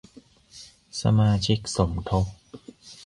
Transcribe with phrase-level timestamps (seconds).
[1.01, 2.25] สมาชิกสมทบ